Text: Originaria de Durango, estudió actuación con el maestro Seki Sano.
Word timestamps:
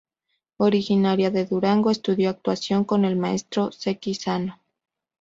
Originaria 0.57 1.29
de 1.29 1.45
Durango, 1.45 1.91
estudió 1.91 2.31
actuación 2.31 2.85
con 2.85 3.05
el 3.05 3.15
maestro 3.17 3.71
Seki 3.71 4.15
Sano. 4.15 4.59